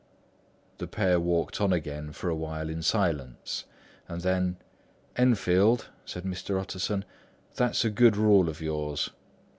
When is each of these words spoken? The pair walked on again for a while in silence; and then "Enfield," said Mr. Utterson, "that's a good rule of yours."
The 0.79 0.87
pair 0.87 1.19
walked 1.19 1.61
on 1.61 1.71
again 1.71 2.11
for 2.11 2.27
a 2.27 2.35
while 2.35 2.69
in 2.71 2.81
silence; 2.81 3.65
and 4.07 4.21
then 4.21 4.57
"Enfield," 5.15 5.89
said 6.05 6.23
Mr. 6.23 6.59
Utterson, 6.59 7.05
"that's 7.55 7.85
a 7.85 7.91
good 7.91 8.17
rule 8.17 8.49
of 8.49 8.61
yours." 8.61 9.11